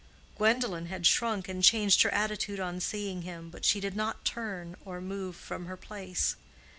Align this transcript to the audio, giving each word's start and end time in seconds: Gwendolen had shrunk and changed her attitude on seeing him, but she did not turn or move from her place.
Gwendolen 0.35 0.87
had 0.87 1.05
shrunk 1.05 1.47
and 1.47 1.63
changed 1.63 2.01
her 2.01 2.09
attitude 2.09 2.59
on 2.59 2.79
seeing 2.79 3.21
him, 3.21 3.51
but 3.51 3.63
she 3.65 3.79
did 3.79 3.95
not 3.95 4.25
turn 4.25 4.75
or 4.83 4.99
move 4.99 5.35
from 5.35 5.67
her 5.67 5.77
place. 5.77 6.35